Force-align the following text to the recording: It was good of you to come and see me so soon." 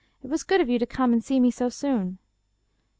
It 0.23 0.31
was 0.31 0.41
good 0.41 0.59
of 0.61 0.67
you 0.67 0.79
to 0.79 0.87
come 0.87 1.13
and 1.13 1.23
see 1.23 1.39
me 1.39 1.51
so 1.51 1.69
soon." 1.69 2.17